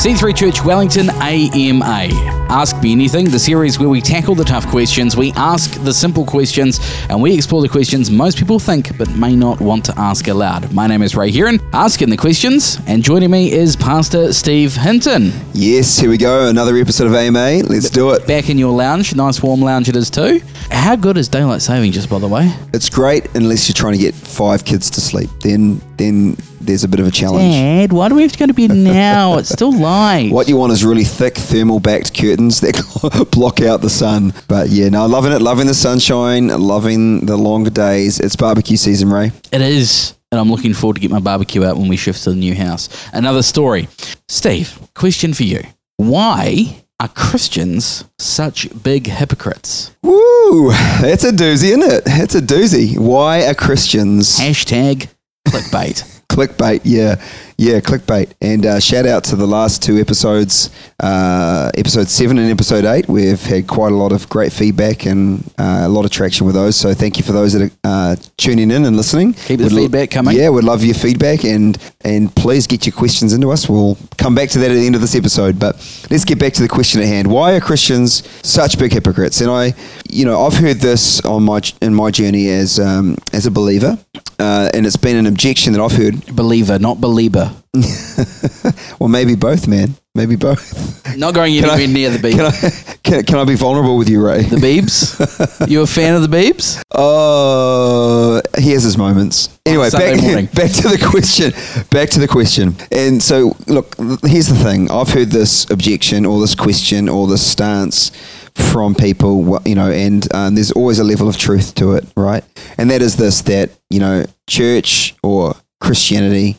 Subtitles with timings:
[0.00, 2.08] C3 Church Wellington AMA.
[2.48, 6.24] Ask Me Anything, the series where we tackle the tough questions, we ask the simple
[6.24, 6.80] questions,
[7.10, 10.72] and we explore the questions most people think but may not want to ask aloud.
[10.72, 15.32] My name is Ray Heron, asking the questions, and joining me is Pastor Steve Hinton.
[15.52, 16.48] Yes, here we go.
[16.48, 17.64] Another episode of AMA.
[17.68, 18.26] Let's do it.
[18.26, 20.40] Back in your lounge, nice warm lounge it is too.
[20.70, 22.50] How good is daylight saving, just by the way?
[22.72, 25.28] It's great unless you're trying to get five kids to sleep.
[25.42, 27.54] Then, then there's a bit of a challenge.
[27.54, 29.38] Dad, why do we have to go to bed now?
[29.38, 30.30] It's still light.
[30.30, 34.32] What you want is really thick thermal backed curtains that block out the sun.
[34.48, 38.20] But yeah, no, loving it, loving the sunshine, loving the longer days.
[38.20, 39.32] It's barbecue season, Ray.
[39.52, 40.14] It is.
[40.32, 42.54] And I'm looking forward to get my barbecue out when we shift to the new
[42.54, 42.88] house.
[43.12, 43.88] Another story.
[44.28, 45.62] Steve, question for you.
[45.96, 49.96] Why are Christians such big hypocrites?
[50.02, 50.70] Woo!
[51.00, 52.02] That's a doozy, isn't it?
[52.06, 52.96] It's a doozy.
[52.96, 55.08] Why are Christians Hashtag
[55.48, 56.18] clickbait.
[56.40, 56.80] clickbait?
[56.84, 57.16] Yeah,
[57.60, 58.32] yeah, clickbait.
[58.40, 63.06] And uh, shout out to the last two episodes, uh, episode seven and episode eight.
[63.06, 66.54] We've had quite a lot of great feedback and uh, a lot of traction with
[66.54, 66.74] those.
[66.74, 69.34] So thank you for those that are uh, tuning in and listening.
[69.34, 70.38] Keep the We'd lo- feedback coming.
[70.38, 73.68] Yeah, we'd love your feedback and and please get your questions into us.
[73.68, 75.58] We'll come back to that at the end of this episode.
[75.58, 75.76] But
[76.10, 77.26] let's get back to the question at hand.
[77.26, 79.42] Why are Christians such big hypocrites?
[79.42, 79.74] And I,
[80.08, 83.98] you know, I've heard this on my in my journey as um, as a believer,
[84.38, 86.24] uh, and it's been an objection that I've heard.
[86.34, 87.49] Believer, not believer.
[88.98, 89.94] Well, maybe both, man.
[90.14, 91.16] Maybe both.
[91.16, 92.88] Not going Can I- near the Can Beebs.
[92.90, 94.42] I can, can I be vulnerable with you, Ray?
[94.42, 95.66] The Beebs?
[95.70, 96.82] You a fan of the Beebs?
[96.92, 99.58] Oh, he has his moments.
[99.64, 100.20] Anyway, back,
[100.52, 101.52] back to the question.
[101.90, 102.74] Back to the question.
[102.92, 104.90] And so, look, here's the thing.
[104.90, 108.10] I've heard this objection or this question or this stance
[108.54, 112.44] from people, you know, and um, there's always a level of truth to it, right?
[112.76, 116.56] And that is this: that you know, church or Christianity,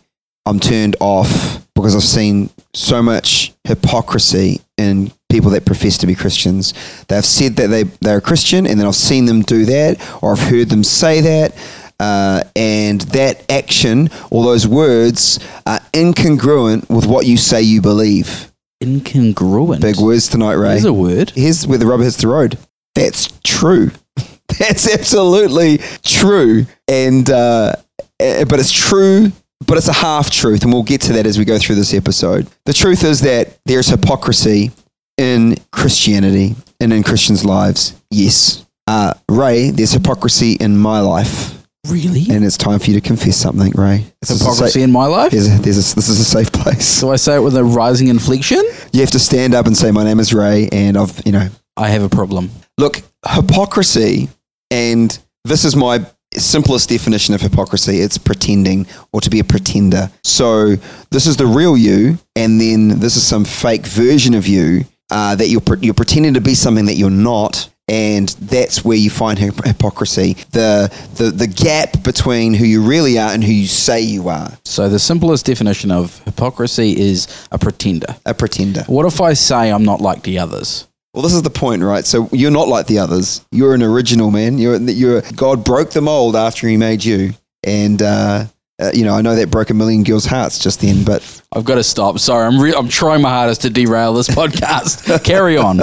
[0.52, 6.14] I'm turned off because I've seen so much hypocrisy in people that profess to be
[6.14, 6.74] Christians.
[7.08, 10.34] They've said that they, they're a Christian, and then I've seen them do that, or
[10.34, 11.56] I've heard them say that.
[12.02, 18.52] Uh, and that action or those words are incongruent with what you say you believe.
[18.84, 19.80] Incongruent.
[19.80, 20.72] Big words tonight, Ray.
[20.72, 21.30] There's a word.
[21.30, 22.58] Here's where the rubber hits the road.
[22.94, 23.92] That's true.
[24.60, 26.66] That's absolutely true.
[26.90, 27.76] And uh,
[28.20, 29.32] eh, but it's true,
[29.66, 31.94] but it's a half truth, and we'll get to that as we go through this
[31.94, 32.48] episode.
[32.66, 34.72] The truth is that there's hypocrisy
[35.18, 37.94] in Christianity and in Christians' lives.
[38.10, 42.26] Yes, uh, Ray, there's hypocrisy in my life, Really?
[42.30, 44.06] and it's time for you to confess something, Ray.
[44.22, 45.32] This is Hypocrisy sa- in my life?
[45.32, 46.86] there's a, there's a, this is a safe place.
[46.88, 48.64] So I say it with a rising inflection?
[48.94, 51.48] You have to stand up and say, "My name is Ray," and I've you know
[51.78, 52.50] I have a problem.
[52.78, 54.30] Look, hypocrisy,
[54.72, 56.06] and this is my
[56.40, 60.10] simplest definition of hypocrisy it's pretending or to be a pretender.
[60.24, 60.76] So,
[61.10, 65.36] this is the real you, and then this is some fake version of you uh,
[65.36, 67.70] that you're, you're pretending to be something that you're not.
[67.88, 73.20] And that's where you find hyp- hypocrisy the, the the gap between who you really
[73.20, 77.58] are and who you say you are So the simplest definition of hypocrisy is a
[77.60, 78.16] pretender.
[78.26, 78.84] a pretender.
[78.88, 80.88] What if I say I'm not like the others?
[81.14, 82.06] Well, this is the point, right?
[82.06, 83.46] So you're not like the others.
[83.52, 84.58] You're an original man.
[84.58, 87.34] You're you're God broke the mold after He made you,
[87.64, 88.46] and uh,
[88.82, 91.66] uh, you know I know that broke a million girls' hearts just then, but I've
[91.66, 92.18] got to stop.
[92.18, 95.22] Sorry, I'm re- I'm trying my hardest to derail this podcast.
[95.26, 95.82] Carry on.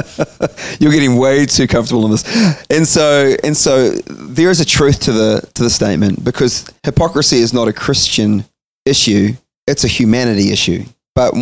[0.80, 2.24] you're getting way too comfortable in this.
[2.70, 7.38] And so and so there is a truth to the to the statement because hypocrisy
[7.38, 8.46] is not a Christian
[8.86, 9.34] issue;
[9.66, 10.84] it's a humanity issue.
[11.14, 11.34] But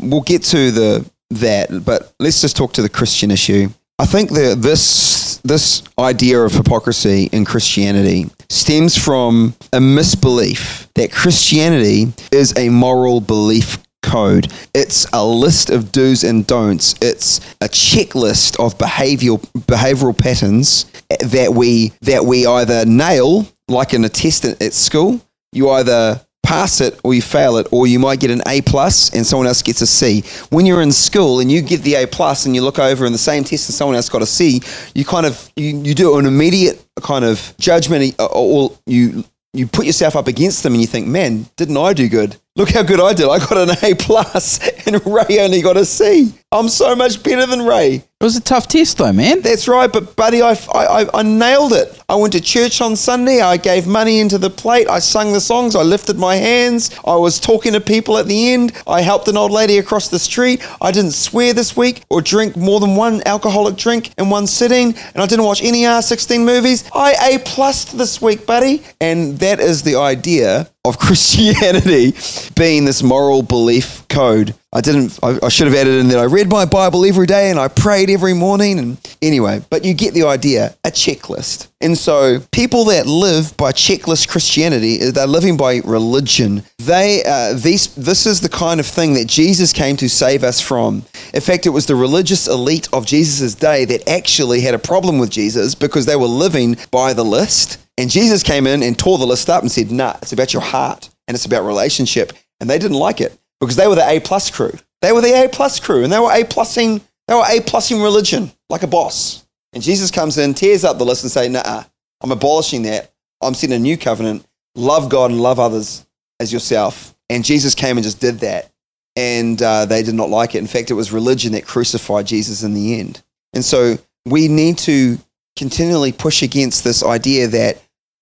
[0.00, 1.84] we'll get to the that.
[1.84, 3.68] But let's just talk to the Christian issue.
[3.98, 11.12] I think that this this idea of hypocrisy in Christianity stems from a misbelief that
[11.12, 14.52] Christianity is a moral belief code.
[14.74, 16.94] It's a list of do's and don'ts.
[17.00, 20.86] It's a checklist of behavioral behavioral patterns
[21.20, 25.20] that we that we either nail, like in a test at, at school.
[25.52, 26.20] You either
[26.54, 29.48] pass it or you fail it, or you might get an A plus and someone
[29.48, 30.22] else gets a C.
[30.50, 33.12] When you're in school and you get the A plus and you look over in
[33.12, 34.62] the same test and someone else got a C,
[34.94, 39.66] you kind of you, you do an immediate kind of judgment or, or you you
[39.66, 42.36] put yourself up against them and you think, man, didn't I do good?
[42.56, 43.28] Look how good I did.
[43.28, 46.32] I got an A plus and Ray only got a C.
[46.54, 47.96] I'm so much better than Ray.
[47.96, 49.42] It was a tough test, though, man.
[49.42, 52.00] That's right, but buddy, I, I, I- I nailed it.
[52.08, 53.40] I went to church on Sunday.
[53.40, 54.88] I gave money into the plate.
[54.88, 55.74] I sung the songs.
[55.74, 56.90] I lifted my hands.
[57.04, 58.72] I was talking to people at the end.
[58.86, 60.64] I helped an old lady across the street.
[60.80, 64.94] I didn't swear this week or drink more than one alcoholic drink in one sitting.
[65.12, 66.84] And I didn't watch any R16 movies.
[66.94, 68.82] I A plus this week, buddy.
[69.00, 72.14] And that is the idea of Christianity
[72.54, 74.54] being this moral belief code.
[74.76, 75.16] I didn't.
[75.22, 77.68] I, I should have added in that I read my Bible every day and I
[77.68, 78.80] prayed every morning.
[78.80, 80.74] And anyway, but you get the idea.
[80.84, 81.68] A checklist.
[81.80, 86.64] And so people that live by checklist Christianity, uh, they're living by religion.
[86.78, 90.60] They uh, these this is the kind of thing that Jesus came to save us
[90.60, 91.04] from.
[91.32, 95.18] In fact, it was the religious elite of Jesus' day that actually had a problem
[95.20, 97.78] with Jesus because they were living by the list.
[97.96, 100.62] And Jesus came in and tore the list up and said, "Nah, it's about your
[100.62, 104.20] heart and it's about relationship." And they didn't like it because they were the A
[104.20, 104.72] plus crew.
[105.02, 107.00] They were the A plus crew, and they were A plusing.
[107.28, 109.46] They were A plusing religion like a boss.
[109.72, 111.84] And Jesus comes in, tears up the list, and say, "Nah,
[112.20, 113.12] I'm abolishing that.
[113.42, 114.46] I'm setting a new covenant.
[114.74, 116.06] Love God and love others
[116.40, 118.70] as yourself." And Jesus came and just did that,
[119.16, 120.58] and uh, they did not like it.
[120.58, 123.22] In fact, it was religion that crucified Jesus in the end.
[123.52, 125.18] And so we need to
[125.56, 127.78] continually push against this idea that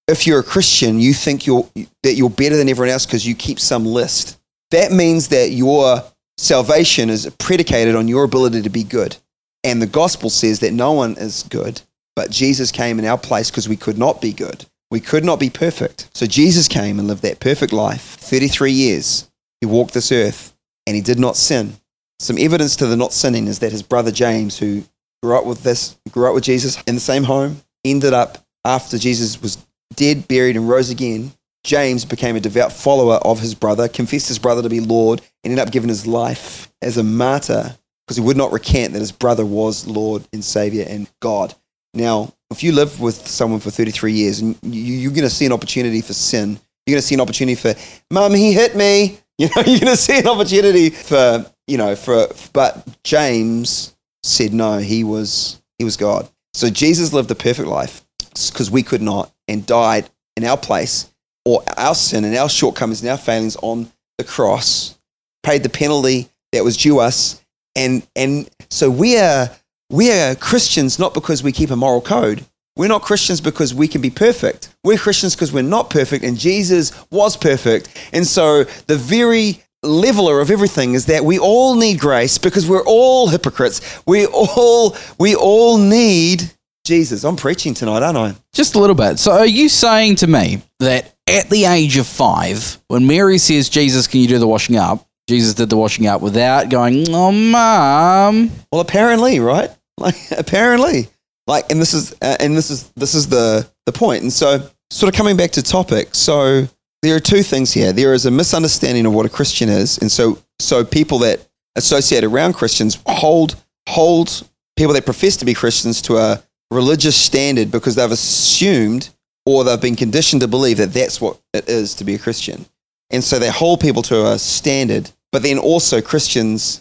[0.09, 1.69] if you're a Christian, you think you're
[2.03, 4.39] that you're better than everyone else because you keep some list
[4.73, 6.03] that means that your
[6.37, 9.17] salvation is predicated on your ability to be good.
[9.65, 11.81] And the gospel says that no one is good,
[12.17, 14.67] but Jesus came in our place because we could not be good.
[14.91, 16.09] We could not be perfect.
[16.15, 18.03] So Jesus came and lived that perfect life.
[18.03, 19.31] 33 years.
[19.61, 20.53] He walked this earth
[20.87, 21.75] and he did not sin.
[22.19, 24.83] Some evidence to the not sinning is that his brother James, who
[25.23, 28.99] grew up with this, grew up with Jesus in the same home, ended up after
[28.99, 29.59] Jesus was
[29.95, 31.33] dead, buried, and rose again,
[31.65, 35.53] James became a devout follower of his brother, confessed his brother to be Lord, and
[35.53, 37.77] ended up giving his life as a martyr
[38.07, 41.55] because he would not recant that his brother was Lord and Savior and God.
[41.95, 45.47] Now, if you live with someone for 33 years and you, are going to see
[45.47, 47.75] an opportunity for sin, you're going to see an opportunity for,
[48.11, 49.19] Mum, he hit me.
[49.39, 54.53] You know, you're going to see an opportunity for, you know, for, but James said
[54.53, 56.29] no, he was, he was God.
[56.53, 61.12] So Jesus lived a perfect life because we could not and died in our place
[61.45, 64.99] or our sin and our shortcomings and our failings on the cross,
[65.43, 67.43] paid the penalty that was due us.
[67.75, 69.51] And, and so we are,
[69.91, 72.45] we are Christians not because we keep a moral code.
[72.77, 74.75] We're not Christians because we can be perfect.
[74.85, 77.89] We're Christians because we're not perfect and Jesus was perfect.
[78.13, 82.85] And so the very leveler of everything is that we all need grace because we're
[82.85, 84.01] all hypocrites.
[84.07, 86.51] We all we all need
[86.87, 87.25] Jesus.
[87.25, 88.35] I'm preaching tonight, aren't I?
[88.53, 89.19] Just a little bit.
[89.19, 93.69] So are you saying to me that at the age of five, when Mary says,
[93.69, 95.07] Jesus, can you do the washing up?
[95.29, 98.51] Jesus did the washing up without going, oh, mom.
[98.71, 99.71] Well, apparently, right?
[99.99, 101.09] Like, apparently.
[101.47, 104.23] Like, and this is, uh, and this is, this is the, the point.
[104.23, 106.15] And so, sort of coming back to topic.
[106.15, 106.67] So,
[107.03, 107.93] there are two things here.
[107.93, 109.99] There is a misunderstanding of what a Christian is.
[109.99, 113.57] And so, so people that associate around Christians hold,
[113.89, 119.11] hold people that profess to be Christians to a religious standard because they've assumed
[119.47, 122.65] or they've been conditioned to believe that that's what it is to be a Christian.
[123.11, 126.81] And so they hold people to a standard, but then also Christians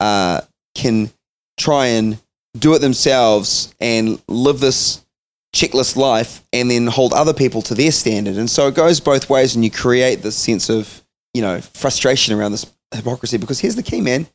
[0.00, 0.40] uh,
[0.74, 1.10] can
[1.58, 2.18] try and
[2.58, 5.04] do it themselves and live this
[5.54, 8.36] checklist life and then hold other people to their standard.
[8.36, 11.02] And so it goes both ways and you create this sense of,
[11.34, 14.26] you know, frustration around this hypocrisy because here's the key, man.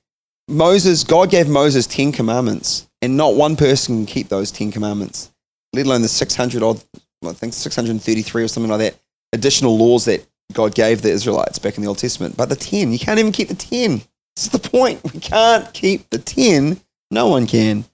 [0.47, 5.31] Moses, God gave Moses 10 commandments and not one person can keep those 10 commandments,
[5.73, 6.81] let alone the 600 odd
[7.23, 8.99] I think 633 or something like that,
[9.33, 12.37] additional laws that God gave the Israelites back in the Old Testament.
[12.37, 14.01] But the 10, you can't even keep the 10.
[14.35, 15.01] This is the point.
[15.03, 16.79] We can't keep the 10.
[17.11, 17.85] No one can.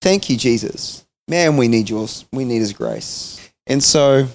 [0.00, 1.04] Thank you, Jesus.
[1.28, 2.26] Man, we need yours.
[2.32, 3.40] We need his grace.
[3.66, 4.26] And so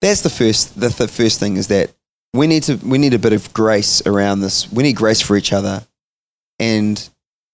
[0.00, 1.90] that's the first the, the first thing is that
[2.34, 4.70] we need to we need a bit of grace around this.
[4.70, 5.86] We need grace for each other.
[6.58, 7.08] And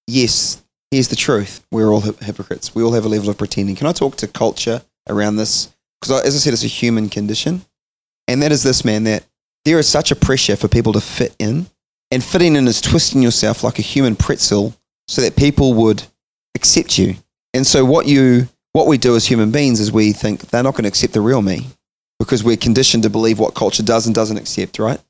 [0.09, 1.65] yes, here's the truth.
[1.71, 2.75] We're all hypocrites.
[2.75, 3.77] We all have a level of pretending.
[3.77, 5.73] Can I talk to culture around this?
[6.01, 7.63] Because as I said, it's a human condition.
[8.29, 9.25] And that is this, man, that
[9.65, 11.67] there is such a pressure for people to fit in.
[12.11, 14.75] And fitting in is twisting yourself like a human pretzel
[15.07, 16.03] so that people would
[16.55, 17.15] accept you.
[17.55, 20.75] And so what you what we do as human beings is we think they're not
[20.75, 21.67] going to accept the real me
[22.21, 25.01] because we're conditioned to believe what culture does and doesn't accept, right?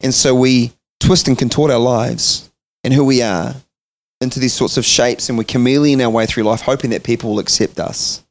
[0.00, 2.50] And so we twist and contort our lives
[2.82, 3.54] and who we are
[4.22, 7.30] into these sorts of shapes and we chameleon our way through life hoping that people
[7.30, 8.24] will accept us.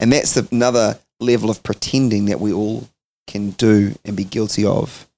[0.00, 2.88] And that's the, another level of pretending that we all
[3.26, 5.08] can do and be guilty of.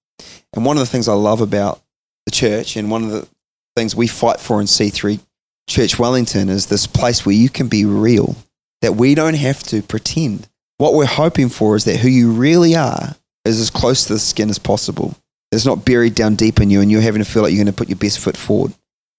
[0.52, 1.80] And one of the things I love about
[2.26, 3.28] the church and one of the
[3.76, 5.20] things we fight for in C3
[5.66, 8.36] Church Wellington is this place where you can be real,
[8.82, 10.48] that we don't have to pretend.
[10.76, 14.18] What we're hoping for is that who you really are is as close to the
[14.18, 15.16] skin as possible.
[15.52, 17.72] It's not buried down deep in you and you're having to feel like you're going
[17.72, 18.74] to put your best foot forward.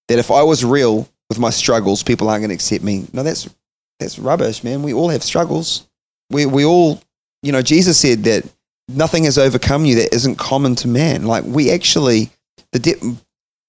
[0.08, 3.06] That if I was real with my struggles, people aren't going to accept me.
[3.12, 3.48] No, that's,
[3.98, 4.82] that's rubbish, man.
[4.82, 5.88] We all have struggles
[6.30, 7.00] we, we all,
[7.42, 8.44] you know, Jesus said that
[8.88, 11.26] nothing has overcome you that isn't common to man.
[11.26, 12.30] Like we actually,
[12.72, 13.16] the de-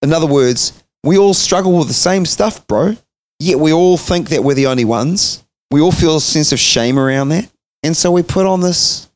[0.01, 2.95] in other words, we all struggle with the same stuff, bro.
[3.39, 5.43] Yet we all think that we're the only ones.
[5.71, 7.49] We all feel a sense of shame around that.
[7.83, 9.09] And so we put on this,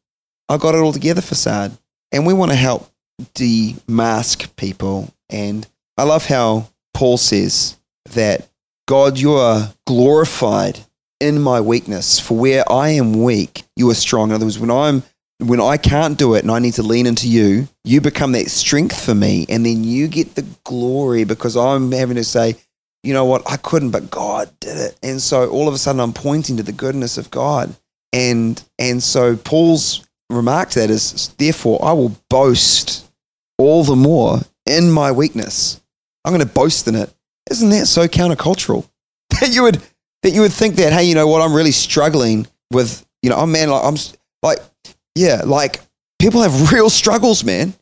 [0.48, 1.75] I got it all together facade.
[2.12, 2.89] And we want to help
[3.33, 5.12] demask people.
[5.29, 5.65] And
[5.98, 7.77] I love how Paul says
[8.12, 8.48] that
[8.88, 10.79] God, you are glorified
[11.21, 12.19] in my weakness.
[12.19, 14.29] For where I am weak, you are strong.
[14.29, 15.03] In other words, when I'm
[15.39, 18.49] when I can't do it and I need to lean into you, you become that
[18.49, 22.55] strength for me, and then you get the glory because I'm having to say,
[23.03, 24.99] you know what, I couldn't, but God did it.
[25.01, 27.73] And so all of a sudden I'm pointing to the goodness of God.
[28.13, 33.09] And and so Paul's remark to that is, therefore I will boast
[33.57, 35.81] all the more in my weakness.
[36.23, 37.11] I'm going to boast in it.
[37.49, 38.87] Isn't that so countercultural?
[39.39, 39.81] That you would
[40.23, 43.37] that you would think that, hey, you know what, I'm really struggling with, you know,
[43.37, 43.95] I'm oh man, like I'm
[44.43, 44.59] like,
[45.15, 45.81] yeah, like
[46.19, 47.73] people have real struggles, man.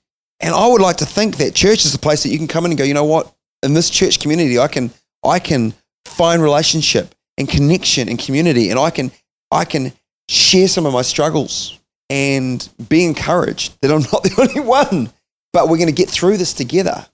[0.42, 2.66] And I would like to think that church is the place that you can come
[2.66, 4.92] in and go, you know what, in this church community, I can
[5.24, 5.74] I can
[6.06, 9.12] find relationship and connection and community, and I can
[9.52, 9.92] I can
[10.30, 11.78] share some of my struggles
[12.10, 15.12] and be encouraged that I'm not the only one,
[15.54, 17.06] but we're going to get through this together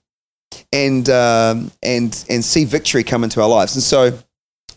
[0.72, 3.74] and um, and and see victory come into our lives.
[3.74, 4.16] And so,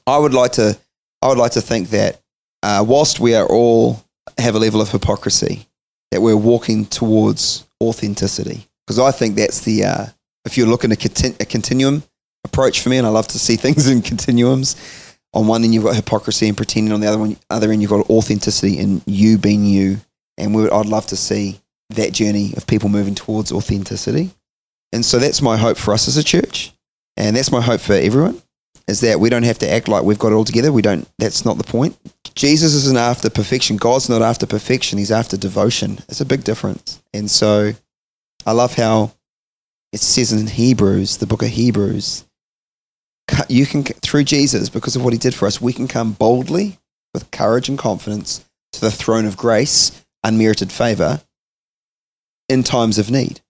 [0.09, 0.77] I would like to
[1.21, 2.21] I would like to think that
[2.63, 4.03] uh, whilst we are all
[4.37, 5.65] have a level of hypocrisy,
[6.11, 8.67] that we're walking towards authenticity.
[8.85, 10.05] Because I think that's the uh,
[10.45, 12.03] if you're looking at a continuum
[12.45, 14.75] approach for me, and I love to see things in continuums.
[15.33, 16.91] On one end, you've got hypocrisy and pretending.
[16.91, 19.97] On the other one, other end, you've got authenticity and you being you.
[20.37, 21.59] And we I'd love to see
[21.91, 24.31] that journey of people moving towards authenticity.
[24.91, 26.73] And so that's my hope for us as a church.
[27.15, 28.41] And that's my hope for everyone
[28.89, 30.72] is that we don't have to act like we've got it all together.
[30.72, 31.98] We don't, that's not the point.
[32.36, 33.77] Jesus isn't after perfection.
[33.77, 34.98] God's not after perfection.
[34.98, 36.00] He's after devotion.
[36.08, 37.01] It's a big difference.
[37.13, 37.74] And so
[38.46, 39.12] I love how
[39.93, 42.25] it says in Hebrews, the book of Hebrews,
[43.48, 46.79] you can, through Jesus, because of what he did for us, we can come boldly
[47.13, 51.22] with courage and confidence to the throne of grace, unmerited favor
[52.48, 53.41] in times of need.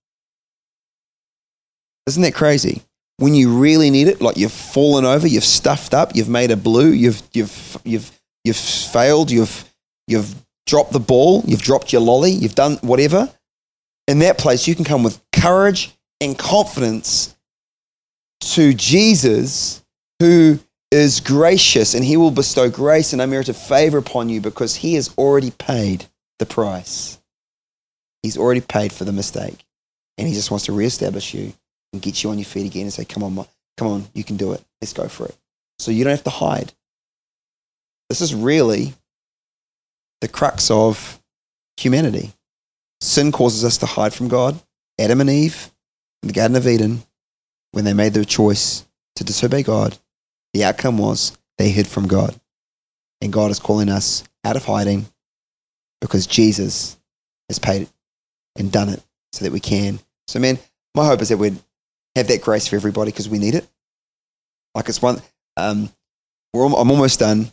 [2.08, 2.82] Isn't that crazy?
[3.20, 6.58] When you really need it, like you've fallen over, you've stuffed up, you've made a
[6.58, 8.12] blue, you've you've you've
[8.46, 9.66] you've failed, you've
[10.08, 10.34] you've
[10.66, 13.30] dropped the ball, you've dropped your lolly, you've done whatever.
[14.08, 17.36] In that place, you can come with courage and confidence
[18.42, 19.84] to Jesus,
[20.20, 20.60] who
[20.90, 25.14] is gracious, and he will bestow grace and unmerited favor upon you because he has
[25.18, 26.06] already paid
[26.40, 27.20] the price.
[28.24, 29.66] He's already paid for the mistake,
[30.18, 31.54] and he just wants to reestablish you
[31.94, 33.46] and get you on your feet again and say, Come on,
[33.78, 34.64] come on, you can do it.
[34.82, 35.36] Let's go for it.
[35.80, 36.74] So you don't have to hide.
[38.10, 38.94] This is really
[40.22, 41.20] the crux of
[41.78, 42.32] humanity.
[43.02, 44.60] Sin causes us to hide from God.
[45.00, 45.72] Adam and Eve
[46.22, 47.04] in the Garden of Eden,
[47.72, 49.98] when they made their choice to disobey God,
[50.54, 52.36] the outcome was they hid from God.
[53.22, 55.06] And God is calling us out of hiding
[56.02, 56.98] because Jesus
[57.50, 57.90] has paid it
[58.56, 59.02] and done it
[59.34, 60.00] so that we can.
[60.28, 60.58] So, man,
[60.96, 61.58] my hope is that we'd
[62.16, 63.68] have that grace for everybody because we need it.
[64.76, 65.22] Like it's one,
[65.58, 65.90] um,
[66.54, 67.52] we're, I'm almost done.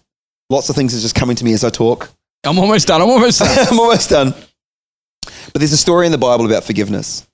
[0.51, 2.11] Lots of things are just coming to me as I talk.
[2.45, 3.03] I'm almost done.
[3.03, 3.69] I'm almost done.
[3.71, 4.35] I'm almost done.
[5.53, 7.27] But there's a story in the Bible about forgiveness.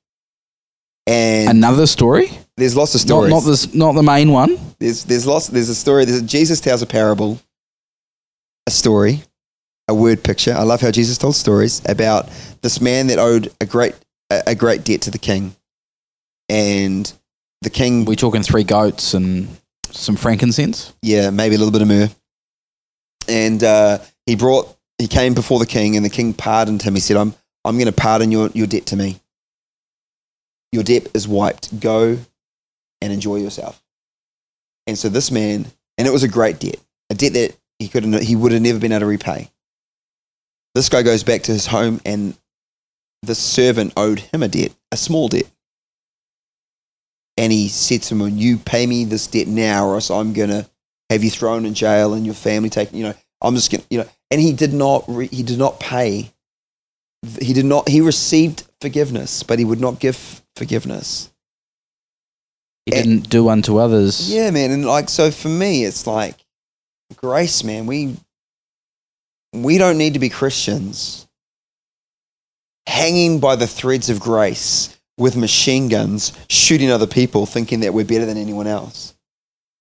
[1.06, 2.30] And another story?
[2.56, 3.30] There's lots of stories.
[3.30, 4.58] Not, not, this, not the main one.
[4.78, 5.48] There's, there's lots.
[5.48, 6.04] There's a story.
[6.04, 7.40] There's a, Jesus tells a parable,
[8.66, 9.22] a story,
[9.88, 10.54] a word picture.
[10.54, 12.28] I love how Jesus told stories about
[12.62, 13.94] this man that owed a great,
[14.30, 15.56] a, a great debt to the king,
[16.48, 17.12] and
[17.62, 18.04] the king.
[18.04, 19.48] We're talking three goats and
[19.90, 20.92] some frankincense.
[21.02, 22.08] Yeah, maybe a little bit of myrrh.
[23.28, 24.76] And uh, he brought.
[24.98, 26.94] He came before the king, and the king pardoned him.
[26.94, 27.34] He said, "I'm,
[27.64, 29.20] I'm going to pardon your, your debt to me.
[30.70, 31.80] Your debt is wiped.
[31.80, 32.18] Go
[33.00, 33.82] and enjoy yourself."
[34.86, 35.66] And so this man,
[35.98, 36.76] and it was a great debt,
[37.10, 39.50] a debt that he could he would have never been able to repay.
[40.74, 42.36] This guy goes back to his home, and
[43.22, 45.46] the servant owed him a debt, a small debt
[47.36, 50.68] and he said to him, "You pay me this debt now, or else I'm gonna
[51.10, 52.96] have you thrown in jail and your family taken.
[52.96, 55.04] You know, I'm just gonna, you know." And he did not.
[55.08, 56.30] Re- he did not pay.
[57.40, 57.88] He did not.
[57.88, 61.30] He received forgiveness, but he would not give forgiveness.
[62.86, 64.32] He and, didn't do unto others.
[64.32, 66.36] Yeah, man, and like so for me, it's like
[67.16, 67.86] grace, man.
[67.86, 68.16] We
[69.52, 71.28] we don't need to be Christians
[72.86, 78.04] hanging by the threads of grace with machine guns shooting other people thinking that we're
[78.04, 79.14] better than anyone else.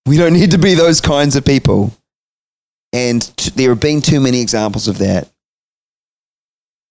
[0.05, 1.93] We don't need to be those kinds of people.
[2.93, 5.29] And t- there have been too many examples of that.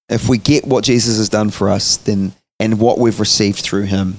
[0.08, 3.84] If we get what Jesus has done for us, then and what we've received through
[3.84, 4.18] him,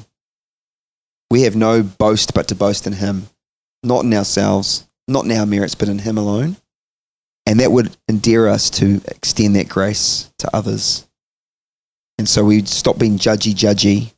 [1.30, 3.28] We have no boast but to boast in Him,
[3.84, 6.58] not in ourselves, not in our merits, but in Him alone.
[7.46, 11.08] And that would endear us to extend that grace to others.
[12.22, 14.14] And so we stop being judgy, judgy,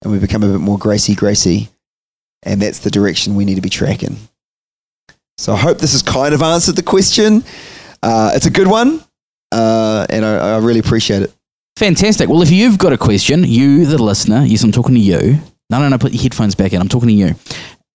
[0.00, 1.68] and we become a bit more gracy, gracy.
[2.44, 4.16] And that's the direction we need to be tracking.
[5.36, 7.44] So I hope this has kind of answered the question.
[8.02, 9.04] Uh, it's a good one,
[9.52, 11.34] uh, and I, I really appreciate it.
[11.76, 12.30] Fantastic.
[12.30, 15.38] Well, if you've got a question, you, the listener, yes, I'm talking to you.
[15.68, 16.80] No, no, no, put your headphones back in.
[16.80, 17.34] I'm talking to you.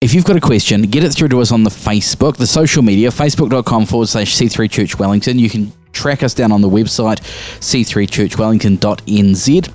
[0.02, 2.84] If you've got a question, get it through to us on the Facebook, the social
[2.84, 5.40] media, facebook.com forward slash C3 Church Wellington.
[5.40, 7.20] You can track us down on the website,
[7.60, 9.74] c3churchwellington.nz,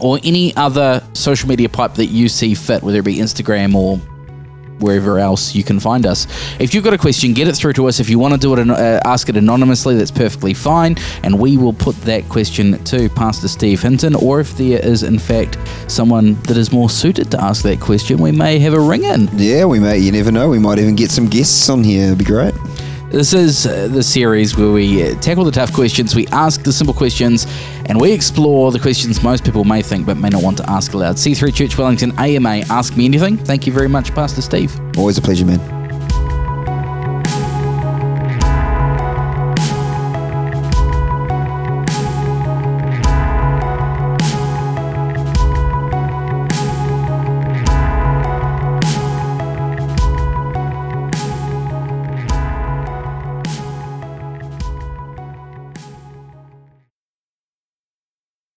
[0.00, 4.00] or any other social media pipe that you see fit, whether it be Instagram or
[4.80, 6.26] wherever else you can find us.
[6.58, 8.00] If you've got a question, get it through to us.
[8.00, 11.56] If you want to do it, uh, ask it anonymously, that's perfectly fine, and we
[11.56, 14.14] will put that question to Pastor Steve Hinton.
[14.14, 15.58] Or if there is, in fact,
[15.88, 19.28] someone that is more suited to ask that question, we may have a ring in.
[19.34, 19.98] Yeah, we may.
[19.98, 20.48] You never know.
[20.48, 22.06] We might even get some guests on here.
[22.06, 22.54] It'd be great.
[23.14, 26.72] This is uh, the series where we uh, tackle the tough questions, we ask the
[26.72, 27.46] simple questions,
[27.86, 30.94] and we explore the questions most people may think but may not want to ask
[30.94, 31.14] aloud.
[31.14, 33.36] C3 Church Wellington AMA, Ask Me Anything.
[33.36, 34.76] Thank you very much, Pastor Steve.
[34.98, 35.83] Always a pleasure, man.